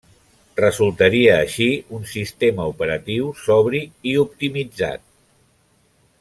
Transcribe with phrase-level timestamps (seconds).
[0.59, 1.67] Resultaria així
[1.97, 5.05] un sistema operatiu sobri i optimitzat.